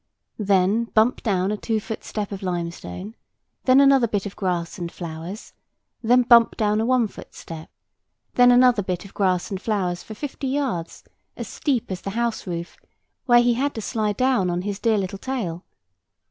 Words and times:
Then 0.39 0.85
bump 0.85 1.21
down 1.21 1.51
a 1.51 1.57
two 1.57 1.79
foot 1.79 2.03
step 2.03 2.31
of 2.31 2.41
limestone. 2.41 3.13
Then 3.65 3.79
another 3.79 4.07
bit 4.07 4.25
of 4.25 4.35
grass 4.35 4.79
and 4.79 4.91
flowers. 4.91 5.53
Then 6.01 6.23
bump 6.23 6.57
down 6.57 6.81
a 6.81 6.87
one 6.87 7.07
foot 7.07 7.35
step. 7.35 7.69
Then 8.33 8.51
another 8.51 8.81
bit 8.81 9.05
of 9.05 9.13
grass 9.13 9.51
and 9.51 9.61
flowers 9.61 10.01
for 10.01 10.15
fifty 10.15 10.47
yards, 10.47 11.03
as 11.37 11.47
steep 11.47 11.91
as 11.91 12.01
the 12.01 12.09
house 12.17 12.47
roof, 12.47 12.77
where 13.27 13.43
he 13.43 13.53
had 13.53 13.75
to 13.75 13.81
slide 13.83 14.17
down 14.17 14.49
on 14.49 14.63
his 14.63 14.79
dear 14.79 14.97
little 14.97 15.19
tail. 15.19 15.65